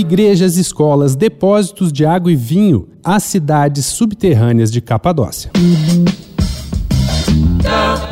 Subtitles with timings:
[0.00, 5.50] igrejas, escolas, depósitos de água e vinho, as cidades subterrâneas de Capadócia.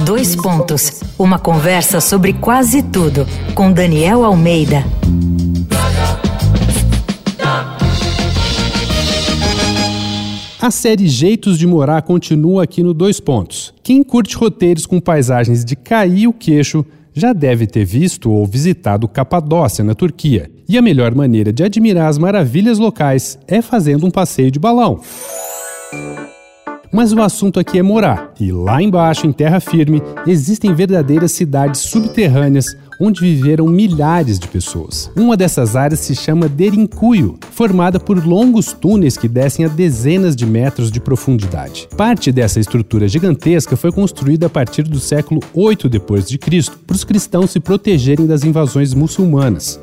[0.04, 1.02] Dois pontos.
[1.18, 4.84] Uma conversa sobre quase tudo com Daniel Almeida.
[10.60, 13.72] A série Jeitos de Morar continua aqui no Dois Pontos.
[13.82, 16.84] Quem curte roteiros com paisagens de cair o queixo
[17.14, 20.50] já deve ter visto ou visitado Capadócia, na Turquia.
[20.68, 25.00] E a melhor maneira de admirar as maravilhas locais é fazendo um passeio de balão.
[26.92, 31.82] Mas o assunto aqui é morar, e lá embaixo, em terra firme, existem verdadeiras cidades
[31.82, 35.10] subterrâneas onde viveram milhares de pessoas.
[35.16, 40.44] Uma dessas áreas se chama Derinkuyu, formada por longos túneis que descem a dezenas de
[40.44, 41.88] metros de profundidade.
[41.96, 46.38] Parte dessa estrutura gigantesca foi construída a partir do século 8 d.C.,
[46.86, 49.80] para os cristãos se protegerem das invasões muçulmanas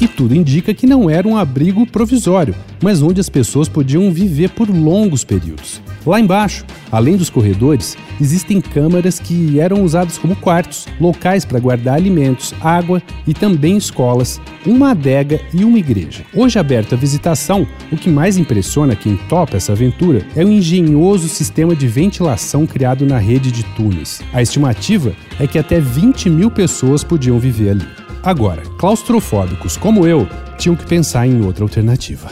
[0.00, 4.50] e tudo indica que não era um abrigo provisório, mas onde as pessoas podiam viver
[4.50, 5.80] por longos períodos.
[6.06, 11.96] Lá embaixo, além dos corredores, existem câmaras que eram usadas como quartos, locais para guardar
[11.96, 16.24] alimentos, água e também escolas, uma adega e uma igreja.
[16.34, 21.28] Hoje aberto à visitação, o que mais impressiona quem topa essa aventura é o engenhoso
[21.28, 24.22] sistema de ventilação criado na rede de túneis.
[24.32, 28.07] A estimativa é que até 20 mil pessoas podiam viver ali.
[28.22, 32.28] Agora, claustrofóbicos como eu tinham que pensar em outra alternativa.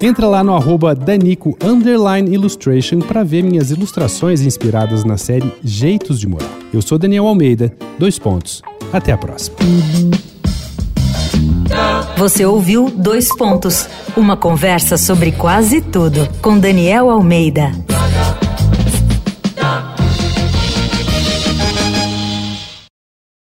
[0.00, 1.56] Entra lá no arroba Danico
[2.30, 6.50] Illustration para ver minhas ilustrações inspiradas na série Jeitos de Morar.
[6.72, 8.62] Eu sou Daniel Almeida, dois pontos.
[8.92, 9.56] Até a próxima.
[12.16, 17.72] Você ouviu Dois Pontos, uma conversa sobre quase tudo com Daniel Almeida.